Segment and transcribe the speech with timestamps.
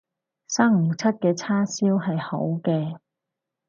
[0.47, 2.97] 生唔出嘅叉燒係好嘅